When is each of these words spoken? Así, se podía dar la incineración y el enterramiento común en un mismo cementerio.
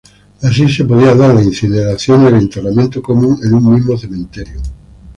Así, 0.41 0.67
se 0.67 0.83
podía 0.83 1.13
dar 1.13 1.35
la 1.35 1.43
incineración 1.43 2.23
y 2.23 2.25
el 2.29 2.33
enterramiento 2.33 3.03
común 3.03 3.39
en 3.43 3.53
un 3.53 3.71
mismo 3.75 3.95
cementerio. 3.95 4.59